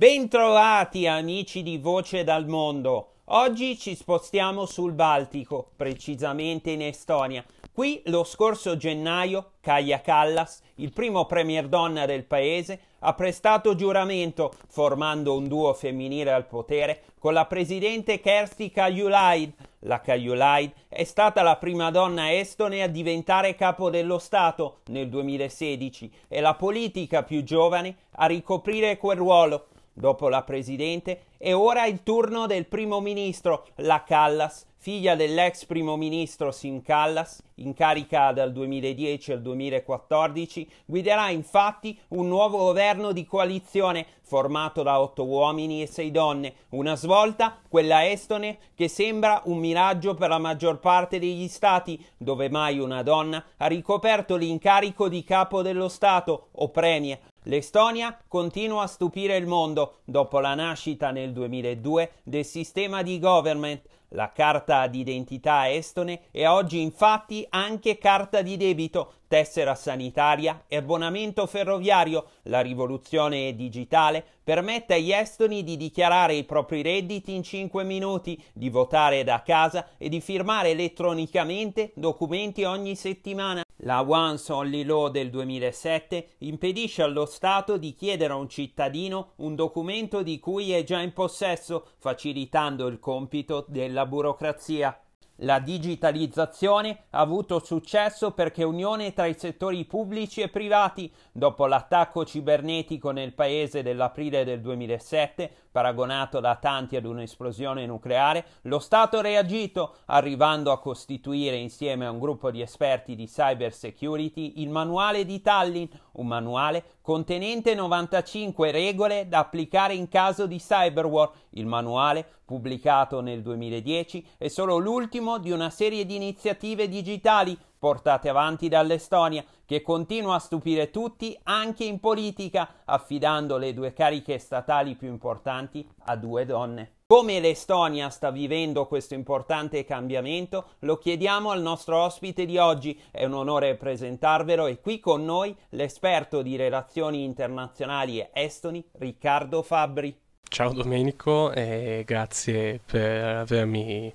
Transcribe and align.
Bentrovati 0.00 1.06
amici 1.06 1.62
di 1.62 1.76
Voce 1.76 2.24
dal 2.24 2.46
Mondo. 2.46 3.16
Oggi 3.32 3.76
ci 3.76 3.94
spostiamo 3.94 4.64
sul 4.64 4.92
Baltico, 4.94 5.72
precisamente 5.76 6.70
in 6.70 6.80
Estonia. 6.80 7.44
Qui 7.70 8.00
lo 8.06 8.24
scorso 8.24 8.78
gennaio 8.78 9.50
Kaja 9.60 10.00
Kallas, 10.00 10.62
il 10.76 10.90
primo 10.94 11.26
premier 11.26 11.68
donna 11.68 12.06
del 12.06 12.24
paese, 12.24 12.80
ha 13.00 13.12
prestato 13.12 13.74
giuramento 13.74 14.54
formando 14.68 15.36
un 15.36 15.46
duo 15.48 15.74
femminile 15.74 16.32
al 16.32 16.46
potere 16.46 17.02
con 17.18 17.34
la 17.34 17.44
presidente 17.44 18.20
Kersti 18.20 18.70
Kaljulaid. 18.70 19.52
La 19.80 20.00
Kaljulaid 20.00 20.72
è 20.88 21.04
stata 21.04 21.42
la 21.42 21.56
prima 21.56 21.90
donna 21.90 22.34
estone 22.34 22.82
a 22.82 22.88
diventare 22.88 23.54
capo 23.54 23.90
dello 23.90 24.18
Stato 24.18 24.78
nel 24.86 25.10
2016 25.10 26.10
e 26.26 26.40
la 26.40 26.54
politica 26.54 27.22
più 27.22 27.42
giovane 27.42 27.96
a 28.12 28.24
ricoprire 28.24 28.96
quel 28.96 29.18
ruolo 29.18 29.66
Dopo 29.92 30.28
la 30.28 30.42
Presidente 30.42 31.24
è 31.36 31.54
ora 31.54 31.84
il 31.86 32.02
turno 32.02 32.46
del 32.46 32.66
Primo 32.66 33.00
Ministro, 33.00 33.66
la 33.76 34.04
Callas, 34.04 34.66
figlia 34.76 35.14
dell'ex 35.14 35.66
Primo 35.66 35.96
Ministro 35.96 36.52
Sim 36.52 36.80
Callas, 36.80 37.42
in 37.56 37.74
carica 37.74 38.32
dal 38.32 38.52
2010 38.52 39.32
al 39.32 39.42
2014, 39.42 40.70
guiderà 40.86 41.28
infatti 41.28 41.98
un 42.08 42.28
nuovo 42.28 42.58
governo 42.58 43.12
di 43.12 43.26
coalizione 43.26 44.06
formato 44.22 44.82
da 44.82 45.00
otto 45.00 45.26
uomini 45.26 45.82
e 45.82 45.86
sei 45.86 46.10
donne, 46.10 46.54
una 46.70 46.94
svolta, 46.94 47.58
quella 47.68 48.08
estone, 48.08 48.58
che 48.74 48.88
sembra 48.88 49.42
un 49.46 49.58
miraggio 49.58 50.14
per 50.14 50.30
la 50.30 50.38
maggior 50.38 50.78
parte 50.78 51.18
degli 51.18 51.48
stati, 51.48 52.02
dove 52.16 52.48
mai 52.48 52.78
una 52.78 53.02
donna 53.02 53.44
ha 53.58 53.66
ricoperto 53.66 54.36
l'incarico 54.36 55.08
di 55.08 55.24
capo 55.24 55.60
dello 55.60 55.88
Stato 55.88 56.48
o 56.52 56.70
premier 56.70 57.18
L'Estonia 57.44 58.18
continua 58.28 58.82
a 58.82 58.86
stupire 58.86 59.34
il 59.36 59.46
mondo 59.46 60.00
dopo 60.04 60.40
la 60.40 60.54
nascita 60.54 61.10
nel 61.10 61.32
2002 61.32 62.12
del 62.22 62.44
sistema 62.44 63.02
di 63.02 63.18
government. 63.18 63.80
La 64.08 64.30
carta 64.30 64.86
d'identità 64.88 65.72
estone 65.72 66.24
è 66.32 66.46
oggi 66.46 66.82
infatti 66.82 67.46
anche 67.48 67.96
carta 67.96 68.42
di 68.42 68.58
debito, 68.58 69.12
tessera 69.26 69.74
sanitaria 69.74 70.64
e 70.68 70.76
abbonamento 70.76 71.46
ferroviario. 71.46 72.26
La 72.42 72.60
rivoluzione 72.60 73.54
digitale 73.54 74.22
permette 74.44 74.94
agli 74.94 75.12
estoni 75.12 75.62
di 75.62 75.78
dichiarare 75.78 76.34
i 76.34 76.44
propri 76.44 76.82
redditi 76.82 77.34
in 77.34 77.42
5 77.42 77.84
minuti, 77.84 78.38
di 78.52 78.68
votare 78.68 79.24
da 79.24 79.40
casa 79.42 79.90
e 79.96 80.10
di 80.10 80.20
firmare 80.20 80.70
elettronicamente 80.70 81.92
documenti 81.94 82.64
ogni 82.64 82.96
settimana. 82.96 83.62
La 83.82 84.02
Once 84.02 84.52
Only 84.52 84.84
Law 84.84 85.08
del 85.08 85.30
2007 85.30 86.32
impedisce 86.38 87.02
allo 87.02 87.24
Stato 87.24 87.78
di 87.78 87.94
chiedere 87.94 88.34
a 88.34 88.36
un 88.36 88.48
cittadino 88.48 89.32
un 89.36 89.54
documento 89.54 90.22
di 90.22 90.38
cui 90.38 90.72
è 90.72 90.84
già 90.84 91.00
in 91.00 91.14
possesso, 91.14 91.86
facilitando 91.96 92.86
il 92.88 92.98
compito 92.98 93.64
della 93.68 94.04
burocrazia. 94.04 95.00
La 95.42 95.58
digitalizzazione 95.58 97.04
ha 97.10 97.20
avuto 97.20 97.60
successo 97.60 98.32
perché 98.32 98.62
unione 98.62 99.14
tra 99.14 99.24
i 99.24 99.32
settori 99.32 99.86
pubblici 99.86 100.42
e 100.42 100.48
privati. 100.48 101.10
Dopo 101.32 101.64
l'attacco 101.64 102.26
cibernetico 102.26 103.10
nel 103.10 103.32
paese 103.32 103.82
dell'aprile 103.82 104.44
del 104.44 104.60
2007, 104.60 105.50
paragonato 105.72 106.40
da 106.40 106.56
tanti 106.56 106.96
ad 106.96 107.06
un'esplosione 107.06 107.86
nucleare, 107.86 108.44
lo 108.62 108.78
Stato 108.80 109.16
ha 109.16 109.22
reagito, 109.22 109.94
arrivando 110.06 110.72
a 110.72 110.80
costituire 110.80 111.56
insieme 111.56 112.04
a 112.04 112.10
un 112.10 112.18
gruppo 112.18 112.50
di 112.50 112.60
esperti 112.60 113.14
di 113.14 113.26
cyber 113.26 113.72
security 113.72 114.60
il 114.60 114.68
manuale 114.68 115.24
di 115.24 115.40
Tallinn, 115.40 115.88
un 116.20 116.26
manuale 116.26 116.84
contenente 117.00 117.74
95 117.74 118.70
regole 118.70 119.26
da 119.26 119.38
applicare 119.38 119.94
in 119.94 120.08
caso 120.08 120.46
di 120.46 120.58
cyberwar. 120.58 121.30
Il 121.50 121.66
manuale, 121.66 122.24
pubblicato 122.44 123.20
nel 123.20 123.42
2010, 123.42 124.26
è 124.38 124.48
solo 124.48 124.76
l'ultimo 124.76 125.38
di 125.38 125.50
una 125.50 125.70
serie 125.70 126.04
di 126.04 126.14
iniziative 126.14 126.88
digitali 126.88 127.58
portate 127.78 128.28
avanti 128.28 128.68
dall'Estonia, 128.68 129.42
che 129.64 129.80
continua 129.80 130.34
a 130.34 130.38
stupire 130.38 130.90
tutti 130.90 131.36
anche 131.44 131.84
in 131.84 131.98
politica, 131.98 132.68
affidando 132.84 133.56
le 133.56 133.72
due 133.72 133.94
cariche 133.94 134.38
statali 134.38 134.94
più 134.96 135.08
importanti 135.08 135.88
a 136.04 136.16
due 136.16 136.44
donne. 136.44 136.99
Come 137.10 137.40
l'Estonia 137.40 138.08
sta 138.08 138.30
vivendo 138.30 138.86
questo 138.86 139.14
importante 139.14 139.84
cambiamento 139.84 140.74
lo 140.82 140.96
chiediamo 140.96 141.50
al 141.50 141.60
nostro 141.60 142.00
ospite 142.00 142.46
di 142.46 142.56
oggi. 142.56 142.96
È 143.10 143.24
un 143.24 143.32
onore 143.32 143.74
presentarvelo 143.74 144.68
e 144.68 144.78
qui 144.78 145.00
con 145.00 145.24
noi 145.24 145.52
l'esperto 145.70 146.40
di 146.40 146.54
relazioni 146.54 147.24
internazionali 147.24 148.24
estoni 148.32 148.88
Riccardo 148.92 149.62
Fabbri. 149.62 150.16
Ciao 150.48 150.72
Domenico 150.72 151.50
e 151.50 152.04
grazie 152.06 152.78
per 152.86 153.38
avermi 153.38 154.14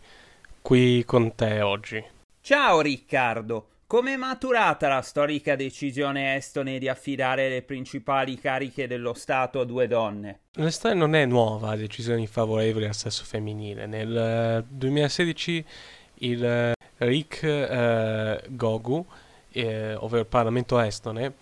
qui 0.61 1.03
con 1.03 1.35
te 1.35 1.59
oggi. 1.59 2.01
Ciao 2.39 2.79
Riccardo. 2.79 3.74
Come 3.87 4.13
è 4.13 4.15
maturata 4.15 4.87
la 4.87 5.03
storica 5.03 5.55
decisione 5.55 6.35
estone 6.35 6.79
di 6.79 6.87
affidare 6.87 7.49
le 7.49 7.61
principali 7.61 8.39
cariche 8.39 8.87
dello 8.87 9.13
Stato 9.13 9.59
a 9.59 9.63
due 9.63 9.85
donne? 9.87 10.39
La 10.53 10.71
storia 10.71 10.97
non 10.97 11.13
è 11.13 11.23
nuova 11.25 11.69
a 11.69 11.75
decisioni 11.75 12.25
favorevoli 12.25 12.85
al 12.85 12.95
sesso 12.95 13.23
femminile. 13.23 13.85
Nel 13.85 14.65
2016 14.67 15.57
eh, 15.57 15.65
il 16.27 16.43
eh, 16.43 16.73
RIC 16.97 17.43
eh, 17.43 18.43
Gogu, 18.47 19.05
eh, 19.51 19.93
ovvero 19.93 20.21
il 20.21 20.27
Parlamento 20.29 20.79
estone, 20.79 21.33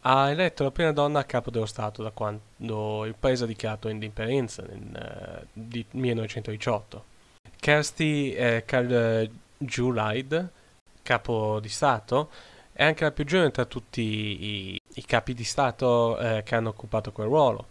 ha 0.00 0.30
eletto 0.30 0.62
la 0.62 0.70
prima 0.70 0.92
donna 0.92 1.18
a 1.18 1.24
capo 1.24 1.50
dello 1.50 1.66
Stato 1.66 2.02
da 2.02 2.12
quando 2.12 3.04
il 3.04 3.14
paese 3.20 3.44
ha 3.44 3.46
dichiarato 3.46 3.90
indipendenza 3.90 4.62
nel 4.62 5.46
uh, 5.52 5.84
1918. 5.90 7.04
Kersti 7.60 8.32
eh, 8.32 8.64
Kaljulaid 8.64 10.50
capo 11.10 11.58
di 11.58 11.68
Stato, 11.68 12.30
è 12.72 12.84
anche 12.84 13.02
la 13.02 13.10
più 13.10 13.24
giovane 13.24 13.50
tra 13.50 13.64
tutti 13.64 14.00
i, 14.00 14.80
i 14.94 15.04
capi 15.04 15.34
di 15.34 15.42
Stato 15.42 16.16
eh, 16.18 16.42
che 16.44 16.54
hanno 16.54 16.68
occupato 16.68 17.10
quel 17.10 17.26
ruolo. 17.26 17.66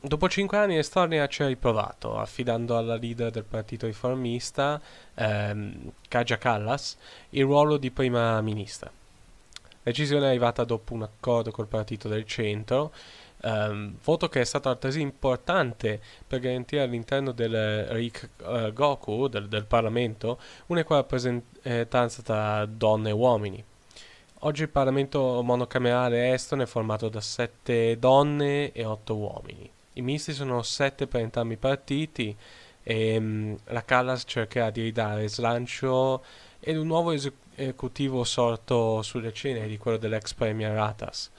Dopo 0.00 0.28
cinque 0.28 0.58
anni 0.58 0.74
l'Estonia 0.74 1.28
ci 1.28 1.42
ha 1.44 1.46
riprovato, 1.46 2.18
affidando 2.18 2.76
alla 2.76 2.96
leader 2.96 3.30
del 3.30 3.44
partito 3.44 3.86
riformista, 3.86 4.80
ehm, 5.14 5.92
Kaja 6.08 6.38
Kallas, 6.38 6.96
il 7.30 7.44
ruolo 7.44 7.76
di 7.76 7.92
prima 7.92 8.40
ministra. 8.40 8.90
La 8.90 9.78
decisione 9.82 10.26
è 10.26 10.28
arrivata 10.30 10.64
dopo 10.64 10.94
un 10.94 11.02
accordo 11.02 11.52
col 11.52 11.68
partito 11.68 12.08
del 12.08 12.26
centro, 12.26 12.92
Um, 13.42 13.96
voto 14.02 14.28
che 14.28 14.42
è 14.42 14.44
stato 14.44 14.68
altresì 14.68 15.00
importante 15.00 15.98
per 16.26 16.40
garantire 16.40 16.82
all'interno 16.82 17.32
del 17.32 17.86
RIC 17.86 18.28
uh, 18.44 18.72
Goku, 18.72 19.28
del, 19.28 19.48
del, 19.48 19.64
Parlamento, 19.64 20.38
un'equa 20.66 20.96
rappresentanza 20.96 22.22
tra 22.22 22.66
donne 22.66 23.08
e 23.08 23.12
uomini. 23.12 23.64
Oggi 24.40 24.62
il 24.62 24.68
Parlamento 24.68 25.42
monocamerale 25.42 26.32
estone 26.34 26.64
è 26.64 26.66
formato 26.66 27.08
da 27.08 27.22
sette 27.22 27.98
donne 27.98 28.72
e 28.72 28.84
otto 28.84 29.16
uomini. 29.16 29.70
I 29.94 30.02
ministri 30.02 30.34
sono 30.34 30.62
sette 30.62 31.06
per 31.06 31.22
entrambi 31.22 31.54
i 31.54 31.58
partiti 31.58 32.36
e 32.82 33.16
um, 33.16 33.56
la 33.64 33.84
Callas 33.84 34.24
cercherà 34.26 34.68
di 34.68 34.82
ridare 34.82 35.28
slancio 35.28 36.22
ed 36.60 36.76
un 36.76 36.86
nuovo 36.86 37.12
esecutivo 37.12 38.22
sorto 38.22 39.00
sulle 39.00 39.32
cene 39.32 39.66
di 39.66 39.78
quello 39.78 39.96
dell'ex 39.96 40.34
premier 40.34 40.72
Ratas 40.72 41.30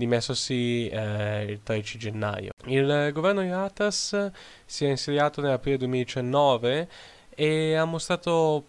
dimessosi 0.00 0.88
eh, 0.88 1.44
il 1.44 1.60
13 1.62 1.98
gennaio. 1.98 2.50
Il 2.64 3.10
governo 3.12 3.42
di 3.42 3.50
Ratas 3.50 4.30
si 4.64 4.84
è 4.84 4.88
insediato 4.88 5.40
nell'aprile 5.40 5.76
2019 5.76 6.88
e 7.34 7.74
ha 7.74 7.84
mostrato 7.84 8.64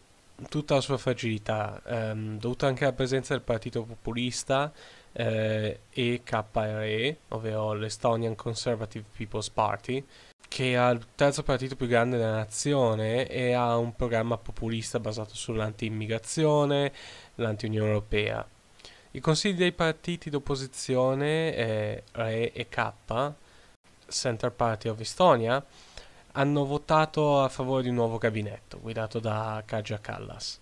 tutta 0.49 0.75
la 0.75 0.81
sua 0.81 0.97
fragilità, 0.97 1.81
ehm, 1.85 2.37
dovuta 2.37 2.67
anche 2.67 2.83
alla 2.83 2.93
presenza 2.93 3.33
del 3.33 3.43
partito 3.43 3.83
populista 3.83 4.71
eh, 5.13 5.81
EKRE, 5.89 7.17
ovvero 7.29 7.73
l'Estonian 7.73 8.35
Conservative 8.35 9.05
People's 9.15 9.49
Party, 9.49 10.03
che 10.47 10.73
è 10.75 10.91
il 10.91 11.05
terzo 11.15 11.43
partito 11.43 11.75
più 11.75 11.87
grande 11.87 12.17
della 12.17 12.35
nazione 12.35 13.27
e 13.27 13.53
ha 13.53 13.77
un 13.77 13.95
programma 13.95 14.37
populista 14.37 14.99
basato 14.99 15.35
sull'anti-immigrazione, 15.35 16.91
l'anti-Unione 17.35 17.87
Europea. 17.87 18.45
I 19.13 19.19
consigli 19.19 19.57
dei 19.57 19.73
partiti 19.73 20.29
d'opposizione, 20.29 21.53
eh, 21.53 22.03
RE 22.13 22.53
e 22.53 22.69
K, 22.69 22.93
Center 24.07 24.51
Party 24.53 24.87
of 24.87 25.01
Estonia, 25.01 25.61
hanno 26.33 26.65
votato 26.65 27.43
a 27.43 27.49
favore 27.49 27.83
di 27.83 27.89
un 27.89 27.95
nuovo 27.95 28.17
gabinetto 28.17 28.79
guidato 28.79 29.19
da 29.19 29.61
Kaja 29.65 29.99
Kallas. 29.99 30.61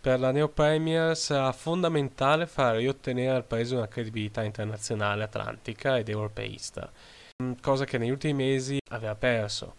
Per 0.00 0.20
la 0.20 0.30
neo-premier 0.30 1.16
sarà 1.16 1.50
fondamentale 1.50 2.46
far 2.46 2.76
riottenere 2.76 3.34
al 3.34 3.44
paese 3.44 3.74
una 3.74 3.88
credibilità 3.88 4.44
internazionale 4.44 5.24
atlantica 5.24 5.98
ed 5.98 6.08
europeista, 6.08 6.92
cosa 7.60 7.84
che 7.86 7.98
negli 7.98 8.10
ultimi 8.10 8.34
mesi 8.34 8.78
aveva 8.90 9.16
perso 9.16 9.74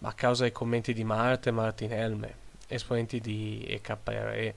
a 0.00 0.12
causa 0.12 0.42
dei 0.42 0.52
commenti 0.52 0.92
di 0.92 1.04
Marte 1.04 1.50
e 1.50 1.52
Martin 1.52 1.92
Helme, 1.92 2.34
esponenti 2.66 3.20
di 3.20 3.64
EKRE 3.68 4.54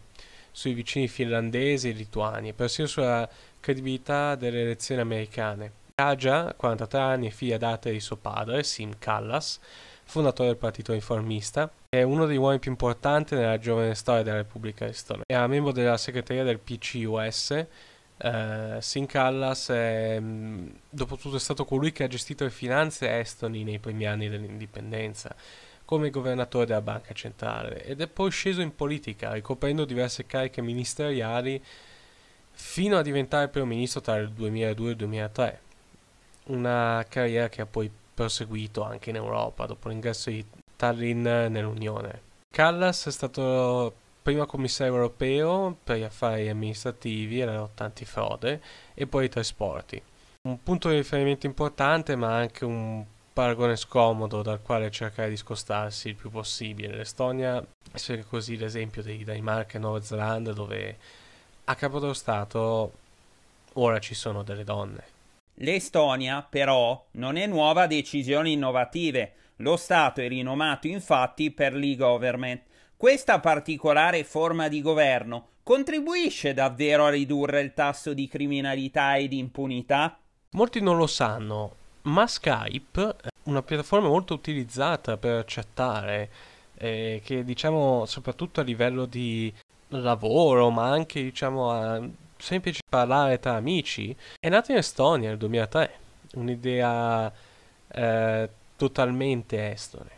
sui 0.55 0.73
vicini 0.73 1.09
finlandesi 1.09 1.89
e 1.89 1.91
lituani, 1.91 2.53
persino 2.53 2.87
sulla 2.87 3.27
credibilità 3.59 4.35
delle 4.35 4.61
elezioni 4.61 5.01
americane. 5.01 5.83
Kaja, 5.93 6.53
43 6.53 6.97
anni, 6.97 7.29
figlia 7.29 7.57
d'arte 7.57 7.91
di 7.91 7.99
suo 7.99 8.15
padre, 8.15 8.63
Sim 8.63 8.93
Callas, 8.97 9.59
fondatore 10.05 10.47
del 10.47 10.57
Partito 10.57 10.93
Riformista, 10.93 11.69
è 11.89 12.03
uno 12.03 12.25
degli 12.25 12.37
uomini 12.37 12.59
più 12.59 12.71
importanti 12.71 13.35
nella 13.35 13.59
giovane 13.59 13.95
storia 13.95 14.23
della 14.23 14.37
Repubblica 14.37 14.85
Estonia. 14.85 15.23
Era 15.27 15.45
membro 15.47 15.73
della 15.73 15.97
segreteria 15.97 16.45
del 16.45 16.59
PCUS. 16.59 17.65
Uh, 18.17 18.79
Sim 18.79 19.07
Callas 19.07 19.67
è, 19.67 20.21
dopo 20.21 21.17
tutto 21.17 21.35
è 21.35 21.39
stato 21.39 21.65
colui 21.65 21.91
che 21.91 22.05
ha 22.05 22.07
gestito 22.07 22.45
le 22.45 22.49
finanze 22.49 23.19
estoni 23.19 23.65
nei 23.65 23.79
primi 23.79 24.05
anni 24.05 24.29
dell'indipendenza 24.29 25.35
come 25.85 26.09
governatore 26.09 26.65
della 26.65 26.81
banca 26.81 27.13
centrale 27.13 27.85
ed 27.85 28.01
è 28.01 28.07
poi 28.07 28.31
sceso 28.31 28.61
in 28.61 28.75
politica 28.75 29.33
ricoprendo 29.33 29.85
diverse 29.85 30.25
cariche 30.25 30.61
ministeriali 30.61 31.63
fino 32.51 32.97
a 32.97 33.01
diventare 33.01 33.49
primo 33.49 33.67
ministro 33.67 34.01
tra 34.01 34.15
il 34.15 34.31
2002 34.31 34.87
e 34.87 34.89
il 34.89 34.95
2003 34.95 35.59
una 36.45 37.05
carriera 37.07 37.49
che 37.49 37.61
ha 37.61 37.65
poi 37.65 37.91
proseguito 38.13 38.83
anche 38.83 39.09
in 39.09 39.15
Europa 39.15 39.65
dopo 39.65 39.89
l'ingresso 39.89 40.29
di 40.29 40.45
Tallinn 40.75 41.23
nell'Unione. 41.23 42.21
Callas 42.49 43.07
è 43.07 43.11
stato 43.11 43.93
prima 44.21 44.45
commissario 44.45 44.93
europeo 44.93 45.77
per 45.83 45.97
gli 45.97 46.03
affari 46.03 46.49
amministrativi 46.49 47.41
e 47.41 47.45
la 47.45 47.57
lotta 47.57 47.83
antifrode 47.83 48.61
e 48.93 49.05
poi 49.05 49.25
i 49.25 49.29
trasporti. 49.29 50.01
Un 50.47 50.61
punto 50.63 50.89
di 50.89 50.95
riferimento 50.95 51.45
importante 51.45 52.15
ma 52.15 52.35
anche 52.35 52.65
un 52.65 53.03
paragone 53.35 53.75
scomodo 53.75 54.41
dal 54.41 54.61
quale 54.61 54.89
cercare 54.89 55.27
di 55.27 55.35
scostarsi 55.35 56.07
il 56.07 56.15
più 56.15 56.29
possibile. 56.29 56.95
L'Estonia 56.95 57.61
è 57.91 58.23
così 58.23 58.55
l'esempio 58.55 59.03
di 59.03 59.25
Danimarca 59.25 59.75
e 59.75 59.81
Nuova 59.81 60.01
Zelanda 60.01 60.53
dove 60.53 60.97
a 61.65 61.75
capo 61.75 61.99
dello 61.99 62.13
Stato 62.13 62.93
ora 63.73 63.99
ci 63.99 64.13
sono 64.13 64.41
delle 64.41 64.63
donne. 64.63 65.03
L'Estonia, 65.55 66.47
però, 66.49 67.07
non 67.11 67.35
è 67.35 67.45
nuova 67.45 67.81
a 67.81 67.87
decisioni 67.87 68.53
innovative. 68.53 69.33
Lo 69.57 69.75
Stato 69.75 70.21
è 70.21 70.29
rinomato 70.29 70.87
infatti 70.87 71.51
per 71.51 71.73
l'e-government. 71.73 72.61
Questa 72.95 73.41
particolare 73.41 74.23
forma 74.23 74.69
di 74.69 74.81
governo 74.81 75.47
contribuisce 75.61 76.53
davvero 76.53 77.03
a 77.03 77.09
ridurre 77.09 77.59
il 77.59 77.73
tasso 77.73 78.13
di 78.13 78.29
criminalità 78.29 79.15
e 79.15 79.27
di 79.27 79.39
impunità? 79.39 80.17
Molti 80.51 80.79
non 80.79 80.95
lo 80.95 81.07
sanno, 81.07 81.83
ma 82.05 82.27
Skype 82.27 83.15
è 83.21 83.27
una 83.43 83.61
piattaforma 83.61 84.07
molto 84.07 84.33
utilizzata 84.33 85.17
per 85.17 85.43
chattare, 85.47 86.29
eh, 86.77 87.21
che 87.23 87.43
diciamo 87.43 88.05
soprattutto 88.05 88.59
a 88.59 88.63
livello 88.63 89.05
di 89.05 89.53
lavoro, 89.89 90.69
ma 90.69 90.89
anche 90.89 91.21
diciamo 91.21 91.71
a 91.71 92.01
semplice 92.37 92.81
parlare 92.87 93.39
tra 93.39 93.55
amici, 93.55 94.15
è 94.39 94.49
nato 94.49 94.71
in 94.71 94.77
Estonia 94.77 95.29
nel 95.29 95.37
2003, 95.37 95.99
un'idea 96.35 97.31
eh, 97.87 98.49
totalmente 98.75 99.71
estone. 99.71 100.11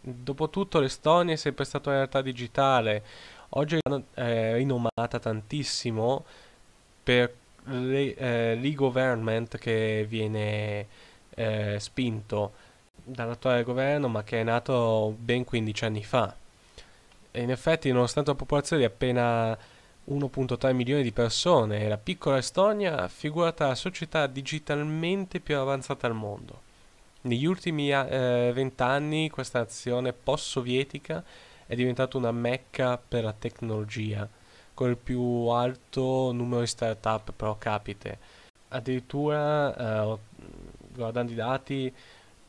Dopotutto 0.00 0.80
l'Estonia 0.80 1.34
è 1.34 1.36
sempre 1.36 1.64
stata 1.64 1.88
una 1.88 1.98
realtà 1.98 2.20
digitale, 2.20 3.02
oggi 3.50 3.78
è 4.14 4.54
rinomata 4.54 5.18
tantissimo 5.18 6.24
per 7.02 7.34
l'e-government 7.66 9.56
che 9.56 10.04
viene 10.06 10.86
eh, 11.34 11.76
spinto 11.78 12.52
dall'attuale 13.04 13.62
governo 13.62 14.08
ma 14.08 14.24
che 14.24 14.40
è 14.40 14.42
nato 14.44 15.14
ben 15.18 15.44
15 15.44 15.84
anni 15.84 16.04
fa. 16.04 16.34
E 17.30 17.42
in 17.42 17.50
effetti 17.50 17.90
nonostante 17.90 18.30
la 18.30 18.36
popolazione 18.36 18.82
di 18.82 18.88
appena 18.88 19.56
1.3 20.06 20.72
milioni 20.74 21.02
di 21.02 21.12
persone 21.12 21.88
la 21.88 21.96
piccola 21.96 22.36
Estonia 22.36 23.08
figura 23.08 23.52
tra 23.52 23.68
la 23.68 23.74
società 23.74 24.26
digitalmente 24.26 25.40
più 25.40 25.56
avanzata 25.56 26.06
al 26.06 26.14
mondo. 26.14 26.60
Negli 27.22 27.46
ultimi 27.46 27.90
eh, 27.90 28.50
vent'anni 28.52 29.30
questa 29.30 29.60
nazione 29.60 30.12
post-sovietica 30.12 31.24
è 31.66 31.74
diventata 31.74 32.18
una 32.18 32.32
mecca 32.32 32.98
per 32.98 33.24
la 33.24 33.32
tecnologia, 33.32 34.28
con 34.74 34.90
il 34.90 34.98
più 34.98 35.46
alto 35.46 36.32
numero 36.32 36.60
di 36.60 36.66
start-up 36.66 37.32
pro 37.34 37.56
capite. 37.56 38.18
Addirittura, 38.68 39.74
eh, 39.74 40.18
guardando 40.94 41.32
i 41.32 41.34
dati, 41.36 41.92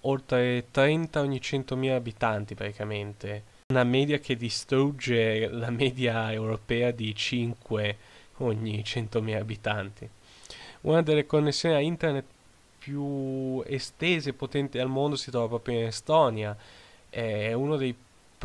oltre 0.01 0.65
30 0.71 1.19
ogni 1.19 1.39
100.000 1.42 1.92
abitanti 1.92 2.56
praticamente 2.56 3.53
una 3.68 3.83
media 3.83 4.19
che 4.19 4.36
distrugge 4.36 5.47
la 5.47 5.71
media 5.71 6.31
europea 6.31 6.92
di 6.92 7.15
5 7.15 7.97
ogni 8.38 8.83
100.000 8.86 9.36
abitanti. 9.38 10.07
Una 10.81 11.01
delle 11.01 11.25
connessioni 11.25 11.74
a 11.74 11.80
internet 11.80 12.25
più 12.77 13.63
estese 13.65 14.30
e 14.30 14.33
potenti 14.33 14.77
al 14.77 14.88
mondo 14.88 15.15
si 15.15 15.31
trova 15.31 15.48
proprio 15.48 15.80
in 15.80 15.86
Estonia. 15.86 16.56
È 17.09 17.53
uno 17.53 17.75
dei 17.75 17.95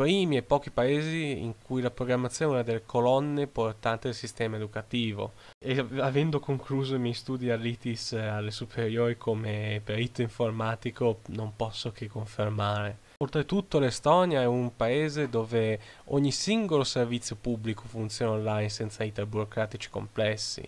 primi 0.00 0.38
e 0.38 0.43
pochi 0.43 0.70
paesi 0.70 1.43
in 1.43 1.52
cui 1.62 1.82
la 1.82 1.91
programmazione 1.91 2.52
è 2.52 2.55
una 2.55 2.62
delle 2.62 2.87
colonne 2.87 3.47
portanti 3.47 4.06
del 4.06 4.17
sistema 4.17 4.56
educativo. 4.56 5.32
E 5.62 5.79
avendo 5.99 6.41
concluso 6.41 6.94
i 6.94 6.99
miei 6.99 7.12
studi 7.12 7.50
all'ITIS 7.50 8.14
alle 8.14 8.50
superiori 8.50 9.19
come 9.19 9.82
perito 9.85 10.23
informatico, 10.23 11.20
non 11.26 11.52
posso 11.55 11.93
che 11.93 12.08
confermare. 12.08 13.00
Oltretutto 13.19 13.79
l'Estonia 13.79 14.41
è 14.41 14.47
un 14.47 14.75
paese 14.75 15.29
dove 15.29 15.79
ogni 16.05 16.32
singolo 16.32 16.82
servizio 16.82 17.37
pubblico 17.38 17.82
funziona 17.87 18.32
online 18.32 18.70
senza 18.70 19.05
iter 19.05 19.26
burocratici 19.26 19.91
complessi. 19.91 20.67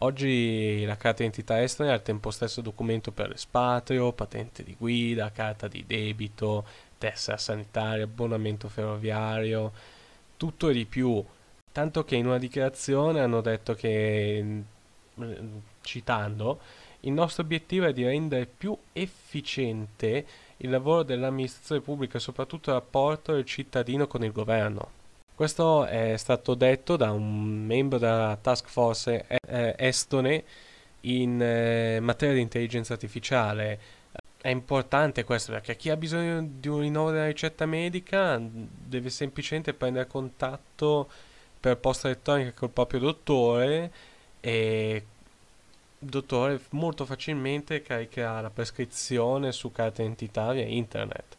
Oggi 0.00 0.84
la 0.84 0.96
carta 0.96 1.22
d'identità 1.22 1.62
estone 1.62 1.88
è 1.88 1.92
al 1.92 2.02
tempo 2.02 2.30
stesso 2.30 2.60
documento 2.60 3.12
per 3.12 3.30
l'espatrio, 3.30 4.12
patente 4.12 4.62
di 4.62 4.76
guida, 4.78 5.32
carta 5.32 5.68
di 5.68 5.84
debito, 5.86 6.66
tessera 6.98 7.36
sanitaria, 7.36 8.04
abbonamento 8.04 8.68
ferroviario, 8.68 9.72
tutto 10.36 10.68
e 10.68 10.72
di 10.72 10.84
più. 10.84 11.24
Tanto 11.72 12.04
che 12.04 12.16
in 12.16 12.26
una 12.26 12.38
dichiarazione 12.38 13.20
hanno 13.20 13.40
detto 13.40 13.74
che, 13.74 14.62
citando, 15.82 16.60
il 17.00 17.12
nostro 17.12 17.42
obiettivo 17.42 17.86
è 17.86 17.92
di 17.92 18.04
rendere 18.04 18.46
più 18.46 18.76
efficiente 18.92 20.26
il 20.58 20.70
lavoro 20.70 21.02
dell'amministrazione 21.02 21.82
pubblica 21.82 22.16
e 22.16 22.20
soprattutto 22.20 22.70
il 22.70 22.76
rapporto 22.76 23.32
del 23.32 23.44
cittadino 23.44 24.06
con 24.06 24.24
il 24.24 24.32
governo. 24.32 24.90
Questo 25.34 25.84
è 25.84 26.16
stato 26.16 26.54
detto 26.54 26.96
da 26.96 27.10
un 27.10 27.66
membro 27.66 27.98
della 27.98 28.38
task 28.40 28.68
force 28.68 29.26
eh, 29.26 29.74
estone 29.76 30.44
in 31.02 31.40
eh, 31.42 32.00
materia 32.00 32.34
di 32.34 32.40
intelligenza 32.40 32.94
artificiale. 32.94 33.78
È 34.46 34.50
importante 34.50 35.24
questo 35.24 35.50
perché 35.50 35.74
chi 35.74 35.90
ha 35.90 35.96
bisogno 35.96 36.40
di 36.40 36.68
un 36.68 36.78
rinnovo 36.78 37.10
della 37.10 37.26
ricetta 37.26 37.66
medica 37.66 38.40
deve 38.40 39.10
semplicemente 39.10 39.74
prendere 39.74 40.06
contatto 40.06 41.10
per 41.58 41.78
posta 41.78 42.06
elettronica 42.06 42.52
col 42.52 42.70
proprio 42.70 43.00
dottore 43.00 43.90
e 44.38 45.04
dottore 45.98 46.60
molto 46.70 47.04
facilmente 47.04 47.82
caricherà 47.82 48.40
la 48.40 48.50
prescrizione 48.50 49.50
su 49.50 49.72
carta 49.72 50.02
d'identità 50.02 50.52
via 50.52 50.64
internet. 50.64 51.36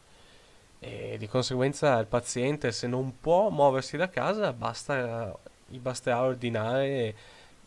E 0.79 1.15
di 1.17 1.27
conseguenza 1.29 1.97
il 1.99 2.07
paziente 2.07 2.73
se 2.73 2.87
non 2.87 3.21
può 3.21 3.49
muoversi 3.49 3.95
da 3.95 4.09
casa 4.09 4.51
basta, 4.51 5.33
gli 5.65 5.79
basterà 5.79 6.23
ordinare 6.23 7.15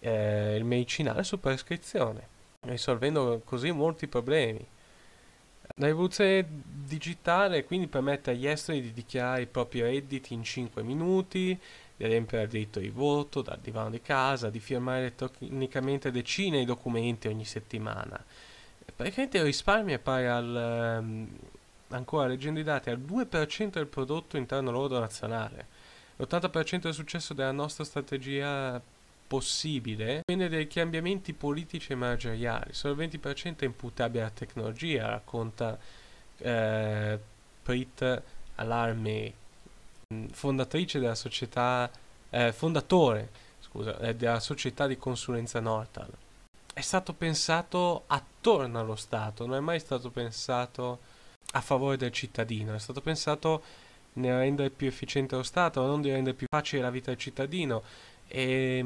eh, 0.00 0.56
il 0.56 0.64
medicinale 0.64 1.24
su 1.24 1.40
prescrizione 1.40 2.28
risolvendo 2.66 3.40
così 3.42 3.70
molti 3.72 4.06
problemi 4.06 4.66
la 5.76 5.86
rivoluzione 5.86 6.46
digitale 6.46 7.64
quindi 7.64 7.86
permette 7.86 8.30
agli 8.30 8.46
esteri 8.46 8.80
di 8.80 8.92
dichiarare 8.92 9.42
i 9.42 9.46
propri 9.46 9.80
redditi 9.80 10.34
in 10.34 10.42
5 10.42 10.82
minuti 10.82 11.58
di 11.96 12.04
adempiere 12.04 12.44
al 12.44 12.50
diritto 12.50 12.80
di 12.80 12.88
voto, 12.88 13.42
dal 13.42 13.58
divano 13.60 13.90
di 13.90 14.00
casa, 14.00 14.48
di 14.48 14.58
firmare 14.58 15.00
elettronicamente 15.00 16.10
decine 16.10 16.58
di 16.58 16.64
documenti 16.64 17.28
ogni 17.28 17.44
settimana. 17.44 18.22
Praticamente 18.96 19.38
il 19.38 19.44
risparmio 19.44 19.94
è 19.94 19.98
pari 19.98 20.26
al, 20.26 20.98
um, 21.02 21.28
ancora 21.88 22.26
leggendo 22.26 22.58
i 22.58 22.64
dati, 22.64 22.90
al 22.90 22.98
2% 22.98 23.70
del 23.72 23.86
prodotto 23.86 24.36
interno 24.36 24.70
lordo 24.70 24.98
nazionale. 24.98 25.66
L'80% 26.16 26.80
del 26.80 26.94
successo 26.94 27.34
della 27.34 27.52
nostra 27.52 27.84
strategia 27.84 28.80
possibile 29.30 30.22
dipende 30.26 30.48
dai 30.48 30.66
cambiamenti 30.66 31.32
politici 31.34 31.92
e 31.92 31.94
manageriali. 31.94 32.72
Solo 32.72 33.00
il 33.00 33.08
20% 33.08 33.58
è 33.58 33.64
imputabile 33.64 34.22
alla 34.22 34.32
tecnologia, 34.32 35.10
racconta 35.10 35.78
eh, 36.38 37.16
Prit 37.62 38.22
Allarme 38.56 39.32
fondatrice 40.32 40.98
della 40.98 41.14
società, 41.14 41.88
eh, 42.30 42.52
fondatore 42.52 43.30
scusa, 43.60 43.96
eh, 44.00 44.16
della 44.16 44.40
società 44.40 44.88
di 44.88 44.96
consulenza 44.96 45.60
Nortal. 45.60 46.10
È 46.74 46.80
stato 46.80 47.12
pensato 47.12 48.02
attorno 48.08 48.80
allo 48.80 48.96
Stato, 48.96 49.46
non 49.46 49.54
è 49.54 49.60
mai 49.60 49.78
stato 49.78 50.10
pensato 50.10 50.98
a 51.52 51.60
favore 51.60 51.96
del 51.96 52.10
cittadino, 52.10 52.74
è 52.74 52.80
stato 52.80 53.00
pensato 53.00 53.62
nel 54.14 54.38
rendere 54.38 54.70
più 54.70 54.88
efficiente 54.88 55.36
lo 55.36 55.44
Stato, 55.44 55.86
non 55.86 56.00
di 56.00 56.10
rendere 56.10 56.34
più 56.34 56.48
facile 56.50 56.82
la 56.82 56.90
vita 56.90 57.10
del 57.10 57.20
cittadino. 57.20 57.84
E, 58.32 58.84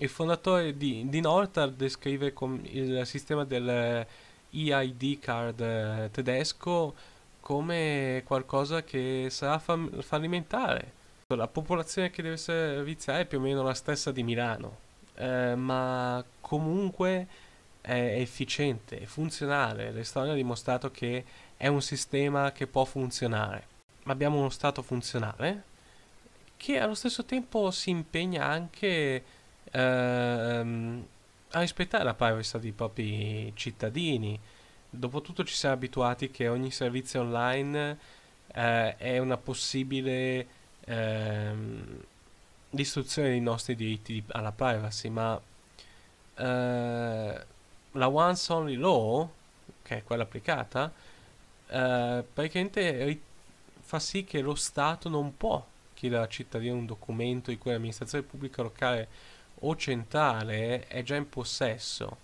Il 0.00 0.08
fondatore 0.08 0.76
di, 0.76 1.08
di 1.08 1.20
Nortal 1.20 1.74
descrive 1.74 2.32
il 2.62 3.02
sistema 3.04 3.44
del 3.44 4.06
EID 4.50 5.18
card 5.18 5.60
eh, 5.60 6.08
tedesco 6.10 6.94
come 7.40 8.22
qualcosa 8.24 8.82
che 8.82 9.26
sarà 9.30 9.58
fam- 9.58 10.00
fallimentare. 10.02 10.92
La 11.34 11.48
popolazione 11.48 12.10
che 12.10 12.22
deve 12.22 12.36
serviziare 12.38 13.22
è 13.22 13.24
più 13.26 13.38
o 13.38 13.40
meno 13.42 13.62
la 13.62 13.74
stessa 13.74 14.12
di 14.12 14.22
Milano, 14.22 14.76
eh, 15.14 15.54
ma 15.54 16.24
comunque 16.40 17.26
è 17.80 18.16
efficiente, 18.20 19.00
è 19.00 19.04
funzionale. 19.04 19.90
L'Estonia 19.92 20.32
ha 20.32 20.36
dimostrato 20.36 20.90
che 20.90 21.24
è 21.56 21.66
un 21.66 21.82
sistema 21.82 22.52
che 22.52 22.66
può 22.66 22.84
funzionare. 22.84 23.66
Abbiamo 24.04 24.38
uno 24.38 24.48
Stato 24.48 24.80
funzionale 24.80 25.67
che 26.58 26.78
allo 26.78 26.94
stesso 26.94 27.24
tempo 27.24 27.70
si 27.70 27.88
impegna 27.88 28.44
anche 28.44 29.24
ehm, 29.70 31.06
a 31.52 31.60
rispettare 31.60 32.04
la 32.04 32.14
privacy 32.14 32.58
dei 32.58 32.72
propri 32.72 33.52
cittadini. 33.54 34.38
Dopotutto 34.90 35.44
ci 35.44 35.54
siamo 35.54 35.76
abituati 35.76 36.30
che 36.30 36.48
ogni 36.48 36.70
servizio 36.70 37.20
online 37.20 37.98
eh, 38.48 38.96
è 38.96 39.18
una 39.18 39.36
possibile 39.36 40.46
ehm, 40.84 42.02
distruzione 42.70 43.28
dei 43.28 43.40
nostri 43.40 43.76
diritti 43.76 44.22
alla 44.32 44.52
privacy, 44.52 45.08
ma 45.10 45.40
eh, 46.34 47.46
la 47.92 48.08
once 48.08 48.52
only 48.52 48.74
law, 48.74 49.30
che 49.82 49.98
è 49.98 50.02
quella 50.02 50.24
applicata, 50.24 50.92
eh, 51.68 52.24
praticamente 52.32 53.20
fa 53.80 54.00
sì 54.00 54.24
che 54.24 54.40
lo 54.40 54.54
Stato 54.54 55.08
non 55.08 55.36
può 55.36 55.64
chiedere 55.98 56.22
al 56.22 56.28
cittadino 56.28 56.76
un 56.76 56.86
documento 56.86 57.50
di 57.50 57.58
cui 57.58 57.72
l'amministrazione 57.72 58.22
pubblica 58.22 58.62
locale 58.62 59.08
o 59.62 59.74
centrale 59.74 60.86
è 60.86 61.02
già 61.02 61.16
in 61.16 61.28
possesso 61.28 62.18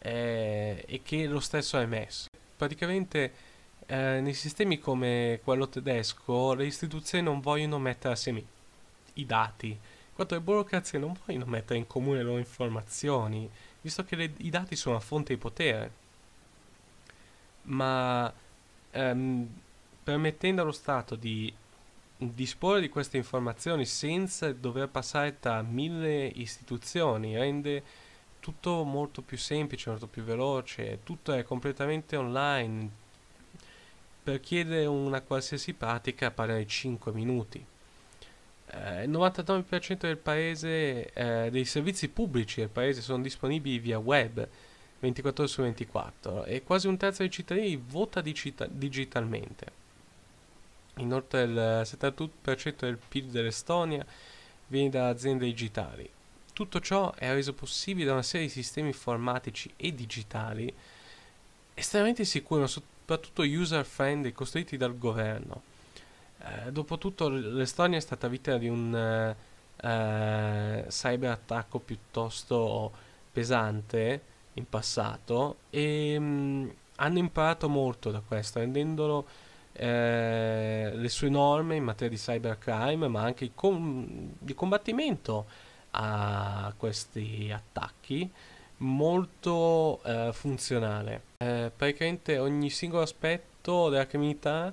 eh, 0.00 0.84
e 0.84 1.02
che 1.04 1.26
lo 1.26 1.38
stesso 1.38 1.76
ha 1.76 1.82
emesso. 1.82 2.26
Praticamente 2.56 3.32
eh, 3.86 4.20
nei 4.20 4.34
sistemi 4.34 4.80
come 4.80 5.38
quello 5.44 5.68
tedesco 5.68 6.54
le 6.54 6.66
istituzioni 6.66 7.22
non 7.22 7.38
vogliono 7.38 7.78
mettere 7.78 8.14
assieme 8.14 8.42
i 9.14 9.24
dati, 9.24 9.78
quanto 10.12 10.34
le 10.34 10.40
burocrazie 10.40 10.98
non 10.98 11.16
vogliono 11.24 11.46
mettere 11.46 11.78
in 11.78 11.86
comune 11.86 12.18
le 12.18 12.24
loro 12.24 12.38
informazioni, 12.38 13.48
visto 13.80 14.04
che 14.04 14.16
le, 14.16 14.32
i 14.38 14.50
dati 14.50 14.74
sono 14.74 14.96
una 14.96 15.04
fonte 15.04 15.34
di 15.34 15.38
potere. 15.38 15.92
Ma 17.62 18.32
ehm, 18.90 19.48
permettendo 20.02 20.62
allo 20.62 20.72
Stato 20.72 21.14
di 21.14 21.54
disporre 22.18 22.80
di 22.80 22.88
queste 22.88 23.16
informazioni 23.16 23.84
senza 23.84 24.52
dover 24.52 24.88
passare 24.88 25.38
tra 25.38 25.62
mille 25.62 26.26
istituzioni 26.26 27.36
rende 27.36 27.82
tutto 28.40 28.82
molto 28.82 29.22
più 29.22 29.36
semplice, 29.36 29.90
molto 29.90 30.06
più 30.06 30.22
veloce, 30.22 31.00
tutto 31.04 31.32
è 31.32 31.44
completamente 31.44 32.16
online. 32.16 32.90
Per 34.22 34.40
chiedere 34.40 34.86
una 34.86 35.20
qualsiasi 35.20 35.74
pratica 35.74 36.30
parla 36.30 36.56
di 36.56 36.66
5 36.66 37.12
minuti. 37.12 37.64
Eh, 38.70 39.04
il 39.04 39.10
99% 39.10 39.98
del 40.00 40.18
paese, 40.18 41.12
eh, 41.12 41.50
dei 41.50 41.64
servizi 41.64 42.08
pubblici 42.08 42.60
del 42.60 42.68
paese 42.68 43.00
sono 43.00 43.22
disponibili 43.22 43.78
via 43.78 43.98
web 43.98 44.46
24 45.00 45.42
ore 45.42 45.52
su 45.52 45.62
24 45.62 46.44
e 46.44 46.62
quasi 46.64 46.88
un 46.88 46.96
terzo 46.96 47.22
dei 47.22 47.30
cittadini 47.30 47.76
vota 47.76 48.20
digita- 48.20 48.66
digitalmente. 48.66 49.86
Inoltre 50.98 51.42
il 51.42 51.80
72% 51.84 52.30
del 52.78 52.98
PIL 53.08 53.26
dell'Estonia 53.26 54.04
viene 54.68 54.90
da 54.90 55.08
aziende 55.08 55.44
digitali. 55.44 56.08
Tutto 56.52 56.80
ciò 56.80 57.12
è 57.14 57.32
reso 57.32 57.52
possibile 57.52 58.06
da 58.06 58.12
una 58.12 58.22
serie 58.22 58.46
di 58.46 58.52
sistemi 58.52 58.88
informatici 58.88 59.72
e 59.76 59.94
digitali 59.94 60.74
estremamente 61.74 62.24
sicuri, 62.24 62.60
ma 62.62 62.66
soprattutto 62.66 63.42
user-friendly, 63.42 64.32
costruiti 64.32 64.76
dal 64.76 64.98
governo. 64.98 65.62
Eh, 66.40 66.72
dopotutto 66.72 67.28
l'Estonia 67.28 67.98
è 67.98 68.00
stata 68.00 68.28
vittima 68.28 68.58
di 68.58 68.68
un 68.68 69.34
eh, 69.80 70.84
cyber 70.88 71.40
piuttosto 71.84 72.92
pesante 73.32 74.22
in 74.54 74.68
passato 74.68 75.58
e 75.70 76.18
mh, 76.18 76.24
mm, 76.24 76.68
hanno 76.96 77.18
imparato 77.18 77.68
molto 77.68 78.10
da 78.10 78.20
questo, 78.20 78.58
rendendolo 78.58 79.26
eh, 79.78 80.90
le 80.92 81.08
sue 81.08 81.28
norme 81.28 81.76
in 81.76 81.84
materia 81.84 82.10
di 82.10 82.20
cybercrime, 82.20 83.08
ma 83.08 83.22
anche 83.22 83.46
di, 83.46 83.52
com- 83.54 84.32
di 84.38 84.54
combattimento 84.54 85.46
a 85.92 86.72
questi 86.76 87.50
attacchi 87.52 88.30
molto 88.78 90.02
eh, 90.04 90.30
funzionale. 90.32 91.22
Eh, 91.38 91.70
praticamente 91.74 92.38
ogni 92.38 92.70
singolo 92.70 93.02
aspetto 93.02 93.88
della 93.88 94.06
criminalità 94.06 94.72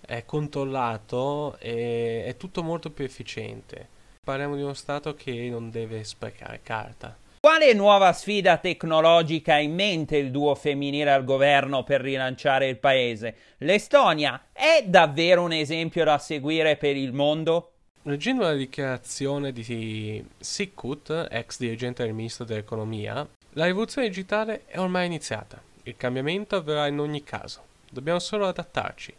è 0.00 0.24
controllato 0.24 1.56
e 1.58 2.24
è 2.24 2.36
tutto 2.36 2.62
molto 2.62 2.90
più 2.90 3.04
efficiente. 3.04 3.96
Parliamo 4.24 4.56
di 4.56 4.62
uno 4.62 4.74
Stato 4.74 5.14
che 5.14 5.48
non 5.50 5.70
deve 5.70 6.04
sprecare 6.04 6.60
carta. 6.62 7.16
Quale 7.58 7.74
nuova 7.74 8.12
sfida 8.12 8.58
tecnologica 8.58 9.54
ha 9.54 9.58
in 9.58 9.74
mente 9.74 10.16
il 10.16 10.30
duo 10.30 10.54
femminile 10.54 11.10
al 11.10 11.24
governo 11.24 11.82
per 11.82 12.00
rilanciare 12.00 12.68
il 12.68 12.76
paese? 12.76 13.34
L'Estonia 13.58 14.50
è 14.52 14.84
davvero 14.86 15.42
un 15.42 15.50
esempio 15.50 16.04
da 16.04 16.18
seguire 16.18 16.76
per 16.76 16.96
il 16.96 17.12
mondo? 17.12 17.72
Leggendo 18.02 18.44
la 18.44 18.52
dichiarazione 18.52 19.50
di 19.50 20.24
Sikkut, 20.38 21.26
ex 21.28 21.58
dirigente 21.58 22.04
del 22.04 22.14
Ministro 22.14 22.44
dell'Economia, 22.44 23.26
la 23.54 23.64
rivoluzione 23.64 24.06
digitale 24.06 24.62
è 24.66 24.78
ormai 24.78 25.06
iniziata. 25.06 25.60
Il 25.82 25.96
cambiamento 25.96 26.54
avverrà 26.54 26.86
in 26.86 27.00
ogni 27.00 27.24
caso. 27.24 27.62
Dobbiamo 27.90 28.20
solo 28.20 28.46
adattarci, 28.46 29.12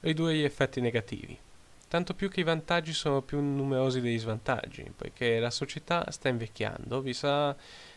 ridurre 0.00 0.34
gli 0.34 0.42
effetti 0.42 0.80
negativi. 0.80 1.38
Tanto 1.88 2.14
più 2.14 2.28
che 2.28 2.40
i 2.40 2.44
vantaggi 2.44 2.92
sono 2.92 3.22
più 3.22 3.40
numerosi 3.40 4.00
degli 4.00 4.18
svantaggi, 4.18 4.90
poiché 4.94 5.38
la 5.38 5.50
società 5.50 6.10
sta 6.10 6.28
invecchiando, 6.28 7.00
vi 7.00 7.12
sarà 7.12 7.56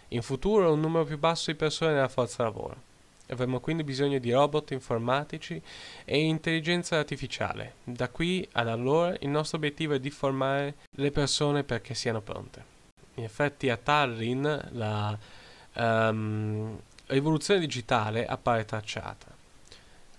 in 0.09 0.21
futuro 0.21 0.71
un 0.71 0.79
numero 0.79 1.05
più 1.05 1.17
basso 1.17 1.51
di 1.51 1.57
persone 1.57 1.93
nella 1.93 2.07
forza 2.07 2.43
lavoro. 2.43 2.85
Avremo 3.29 3.59
quindi 3.59 3.83
bisogno 3.83 4.19
di 4.19 4.31
robot 4.31 4.71
informatici 4.71 5.61
e 6.05 6.19
intelligenza 6.19 6.97
artificiale. 6.97 7.75
Da 7.83 8.07
qui 8.07 8.47
ad 8.53 8.69
allora 8.69 9.15
il 9.19 9.29
nostro 9.29 9.57
obiettivo 9.57 9.95
è 9.95 9.99
di 9.99 10.09
formare 10.09 10.75
le 10.91 11.11
persone 11.11 11.63
perché 11.63 11.93
siano 11.93 12.21
pronte. 12.21 12.75
In 13.15 13.23
effetti 13.23 13.69
a 13.69 13.75
Tallinn 13.75 14.47
la 14.71 15.17
um, 15.73 16.79
rivoluzione 17.07 17.59
digitale 17.59 18.25
appare 18.25 18.63
tracciata 18.63 19.36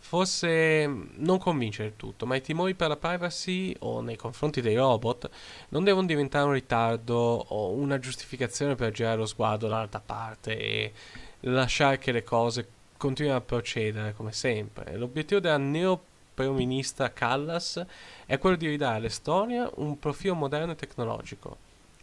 forse 0.08 0.88
mm, 0.88 1.02
non 1.16 1.36
convince 1.36 1.82
del 1.82 1.96
tutto, 1.96 2.24
ma 2.24 2.34
i 2.34 2.40
timori 2.40 2.74
per 2.74 2.88
la 2.88 2.96
privacy 2.96 3.76
o 3.80 4.00
nei 4.00 4.16
confronti 4.16 4.62
dei 4.62 4.74
robot 4.74 5.28
non 5.68 5.84
devono 5.84 6.06
diventare 6.06 6.46
un 6.46 6.52
ritardo 6.52 7.14
o 7.14 7.72
una 7.72 7.98
giustificazione 7.98 8.74
per 8.74 8.90
girare 8.90 9.18
lo 9.18 9.26
sguardo 9.26 9.68
dall'altra 9.68 10.00
parte 10.00 10.58
e 10.58 10.92
lasciare 11.40 11.98
che 11.98 12.12
le 12.12 12.24
cose 12.24 12.66
continuino 12.96 13.36
a 13.36 13.42
procedere 13.42 14.14
come 14.14 14.32
sempre. 14.32 14.96
L'obiettivo 14.96 15.40
della 15.40 15.58
neo 15.58 16.04
ministra 16.36 17.12
Callas 17.12 17.84
è 18.24 18.38
quello 18.38 18.56
di 18.56 18.66
ridare 18.66 18.96
all'Estonia 18.96 19.70
un 19.74 19.98
profilo 19.98 20.34
moderno 20.34 20.72
e 20.72 20.76
tecnologico, 20.76 21.56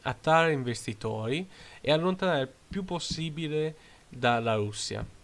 attrarre 0.03 0.51
investitori 0.51 1.50
e 1.81 1.91
allontanare 1.91 2.41
il 2.41 2.50
più 2.67 2.83
possibile 2.85 3.75
dalla 4.07 4.53
Russia. 4.53 5.14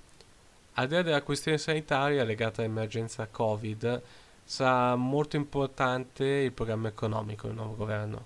Al 0.81 0.87
di 0.87 0.95
là 0.95 1.03
della 1.03 1.21
questione 1.21 1.59
sanitaria 1.59 2.23
legata 2.23 2.63
all'emergenza 2.63 3.27
Covid, 3.27 4.01
sarà 4.43 4.95
molto 4.95 5.35
importante 5.35 6.25
il 6.25 6.51
programma 6.53 6.87
economico 6.87 7.45
del 7.45 7.55
nuovo 7.55 7.75
governo. 7.75 8.25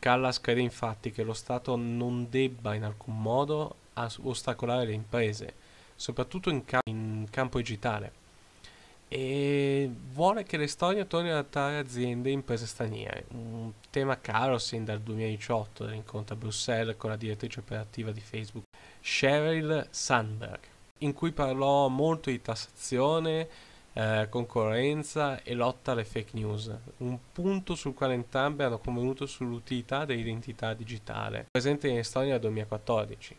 Callas 0.00 0.40
crede 0.40 0.60
infatti 0.60 1.12
che 1.12 1.22
lo 1.22 1.34
Stato 1.34 1.76
non 1.76 2.26
debba 2.28 2.74
in 2.74 2.82
alcun 2.82 3.22
modo 3.22 3.76
ostacolare 4.22 4.86
le 4.86 4.92
imprese, 4.92 5.54
soprattutto 5.94 6.50
in, 6.50 6.64
ca- 6.64 6.80
in 6.88 7.28
campo 7.30 7.58
digitale, 7.58 8.12
e 9.06 9.88
vuole 10.10 10.42
che 10.42 10.56
l'Estonia 10.56 11.04
torni 11.04 11.30
ad 11.30 11.36
attrarre 11.36 11.78
aziende 11.78 12.28
e 12.28 12.32
imprese 12.32 12.66
straniere, 12.66 13.26
un 13.28 13.70
tema 13.90 14.18
caro 14.20 14.58
sin 14.58 14.84
dal 14.84 14.98
2018 15.00 15.84
dell'incontro 15.84 16.34
a 16.34 16.38
Bruxelles 16.38 16.96
con 16.96 17.10
la 17.10 17.16
direttrice 17.16 17.60
operativa 17.60 18.10
di 18.10 18.20
Facebook, 18.20 18.64
Sheryl 19.00 19.86
Sandberg 19.90 20.72
in 20.98 21.12
cui 21.12 21.32
parlò 21.32 21.88
molto 21.88 22.30
di 22.30 22.40
tassazione, 22.40 23.48
eh, 23.92 24.26
concorrenza 24.28 25.42
e 25.42 25.54
lotta 25.54 25.92
alle 25.92 26.04
fake 26.04 26.30
news, 26.34 26.72
un 26.98 27.18
punto 27.32 27.74
sul 27.74 27.94
quale 27.94 28.14
entrambe 28.14 28.64
hanno 28.64 28.78
convenuto 28.78 29.26
sull'utilità 29.26 30.04
dell'identità 30.04 30.72
digitale, 30.74 31.46
presente 31.50 31.88
in 31.88 31.98
Estonia 31.98 32.32
nel 32.32 32.40
2014. 32.40 33.36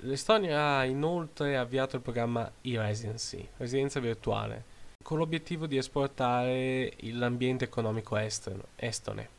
L'Estonia 0.00 0.76
ha 0.76 0.84
inoltre 0.84 1.56
avviato 1.56 1.96
il 1.96 2.02
programma 2.02 2.50
e-residency, 2.60 3.48
residenza 3.56 3.98
virtuale, 3.98 4.74
con 5.02 5.18
l'obiettivo 5.18 5.66
di 5.66 5.76
esportare 5.76 6.92
l'ambiente 7.00 7.64
economico 7.64 8.16
estone. 8.16 9.35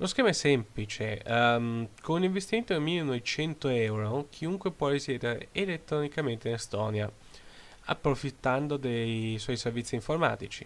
Lo 0.00 0.06
schema 0.06 0.28
è 0.28 0.32
semplice, 0.32 1.20
um, 1.26 1.88
con 2.02 2.18
un 2.18 2.22
investimento 2.22 2.72
di 2.72 2.78
1900 2.78 3.68
euro 3.68 4.26
chiunque 4.30 4.70
può 4.70 4.90
risiedere 4.90 5.48
elettronicamente 5.50 6.46
in 6.46 6.54
Estonia, 6.54 7.10
approfittando 7.86 8.76
dei 8.76 9.38
suoi 9.40 9.56
servizi 9.56 9.96
informatici. 9.96 10.64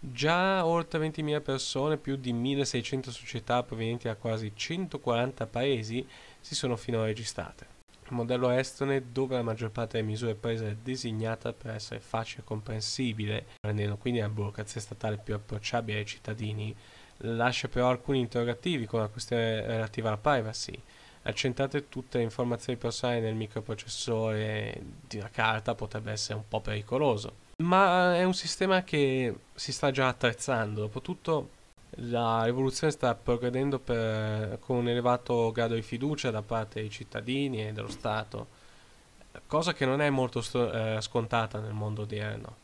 Già 0.00 0.66
oltre 0.66 0.98
20.000 0.98 1.40
persone, 1.40 1.98
più 1.98 2.16
di 2.16 2.32
1.600 2.34 3.10
società 3.10 3.62
provenienti 3.62 4.08
da 4.08 4.16
quasi 4.16 4.50
140 4.52 5.46
paesi 5.46 6.04
si 6.40 6.56
sono 6.56 6.76
finora 6.76 7.04
registrate. 7.04 7.66
Il 8.06 8.14
modello 8.14 8.50
estone, 8.50 9.12
dove 9.12 9.36
la 9.36 9.42
maggior 9.42 9.70
parte 9.70 9.98
delle 9.98 10.10
misure 10.10 10.34
prese 10.34 10.70
è 10.70 10.76
designata 10.82 11.52
per 11.52 11.76
essere 11.76 12.00
facile 12.00 12.42
e 12.42 12.44
comprensibile, 12.44 13.46
rendendo 13.60 13.96
quindi 13.98 14.18
la 14.18 14.28
burocrazia 14.28 14.80
statale 14.80 15.18
più 15.18 15.32
approcciabile 15.32 15.98
ai 15.98 16.06
cittadini, 16.06 16.74
lascia 17.22 17.68
però 17.68 17.88
alcuni 17.88 18.20
interrogativi 18.20 18.86
con 18.86 19.00
la 19.00 19.08
questione 19.08 19.66
relativa 19.66 20.08
alla 20.08 20.18
privacy. 20.18 20.80
Accentrate 21.24 21.88
tutte 21.88 22.18
le 22.18 22.24
informazioni 22.24 22.78
personali 22.78 23.20
nel 23.20 23.34
microprocessore 23.34 24.80
di 25.06 25.18
una 25.18 25.30
carta 25.30 25.74
potrebbe 25.74 26.12
essere 26.12 26.34
un 26.34 26.48
po' 26.48 26.60
pericoloso. 26.60 27.40
Ma 27.58 28.16
è 28.16 28.24
un 28.24 28.34
sistema 28.34 28.82
che 28.82 29.34
si 29.54 29.72
sta 29.72 29.90
già 29.90 30.08
attrezzando. 30.08 30.80
Dopotutto 30.80 31.60
la 31.96 32.44
rivoluzione 32.44 32.92
sta 32.92 33.14
progredendo 33.14 33.78
per, 33.78 34.58
con 34.60 34.78
un 34.78 34.88
elevato 34.88 35.52
grado 35.52 35.74
di 35.74 35.82
fiducia 35.82 36.30
da 36.30 36.42
parte 36.42 36.80
dei 36.80 36.90
cittadini 36.90 37.66
e 37.66 37.72
dello 37.72 37.90
Stato, 37.90 38.46
cosa 39.46 39.74
che 39.74 39.84
non 39.84 40.00
è 40.00 40.10
molto 40.10 40.40
sto, 40.40 40.72
eh, 40.72 41.00
scontata 41.00 41.60
nel 41.60 41.74
mondo 41.74 42.02
odierno. 42.02 42.56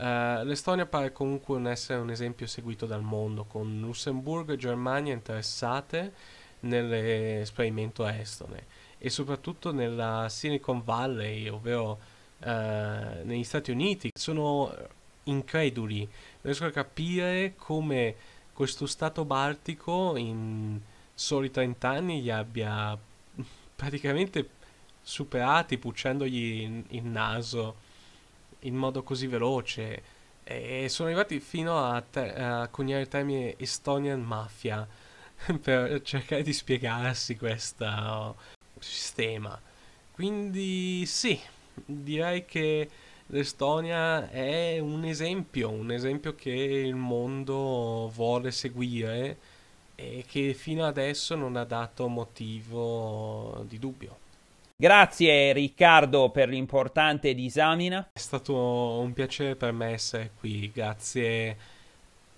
Uh, 0.00 0.44
L'Estonia 0.44 0.86
pare 0.86 1.12
comunque 1.12 1.56
un 1.56 1.66
essere 1.66 1.98
un 2.00 2.08
esempio 2.08 2.46
seguito 2.46 2.86
dal 2.86 3.02
mondo, 3.02 3.44
con 3.44 3.80
Lussemburgo 3.80 4.54
e 4.54 4.56
Germania 4.56 5.12
interessate 5.12 6.14
nell'esperimento 6.60 8.06
estone 8.06 8.64
e 8.96 9.10
soprattutto 9.10 9.72
nella 9.72 10.26
Silicon 10.30 10.82
Valley, 10.82 11.48
ovvero 11.48 11.98
uh, 12.38 12.46
negli 13.24 13.44
Stati 13.44 13.70
Uniti, 13.70 14.10
sono 14.14 14.74
increduli, 15.24 16.08
riesco 16.40 16.64
a 16.64 16.70
capire 16.70 17.52
come 17.56 18.14
questo 18.54 18.86
Stato 18.86 19.26
baltico 19.26 20.16
in 20.16 20.80
soli 21.12 21.50
30 21.50 21.88
anni 21.88 22.22
gli 22.22 22.30
abbia 22.30 22.96
praticamente 23.76 24.48
superati, 25.02 25.76
pucciandogli 25.76 26.84
il 26.88 27.04
naso 27.04 27.88
in 28.60 28.74
modo 28.74 29.02
così 29.02 29.26
veloce 29.26 30.02
e 30.44 30.88
sono 30.88 31.08
arrivati 31.08 31.38
fino 31.38 31.84
a, 31.84 32.00
te- 32.00 32.34
a 32.34 32.68
coniare 32.68 33.02
il 33.02 33.08
termine 33.08 33.56
Estonian 33.56 34.20
Mafia 34.20 34.86
per 35.60 36.02
cercare 36.02 36.42
di 36.42 36.52
spiegarsi 36.52 37.36
questo 37.36 38.36
sistema. 38.78 39.60
Quindi 40.12 41.06
sì, 41.06 41.38
direi 41.84 42.44
che 42.44 42.88
l'Estonia 43.26 44.28
è 44.28 44.78
un 44.80 45.04
esempio, 45.04 45.70
un 45.70 45.92
esempio 45.92 46.34
che 46.34 46.50
il 46.50 46.96
mondo 46.96 48.10
vuole 48.12 48.50
seguire 48.50 49.38
e 49.94 50.24
che 50.26 50.54
fino 50.54 50.84
adesso 50.84 51.34
non 51.36 51.56
ha 51.56 51.64
dato 51.64 52.08
motivo 52.08 53.64
di 53.68 53.78
dubbio. 53.78 54.19
Grazie 54.80 55.52
Riccardo 55.52 56.30
per 56.30 56.48
l'importante 56.48 57.34
disamina. 57.34 58.08
È 58.14 58.18
stato 58.18 58.54
un 58.54 59.12
piacere 59.12 59.54
per 59.54 59.72
me 59.72 59.90
essere 59.90 60.30
qui, 60.38 60.70
grazie 60.72 61.54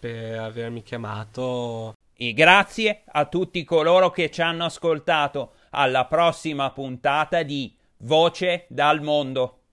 per 0.01 0.41
avermi 0.41 0.83
chiamato. 0.83 1.95
E 2.13 2.33
grazie 2.33 3.03
a 3.07 3.27
tutti 3.27 3.63
coloro 3.63 4.11
che 4.11 4.29
ci 4.29 4.43
hanno 4.43 4.65
ascoltato. 4.65 5.53
Alla 5.71 6.07
prossima 6.07 6.73
puntata 6.73 7.45
di 7.45 7.73
Voce 7.99 8.65
dal 8.69 9.01
Mondo. 9.03 9.59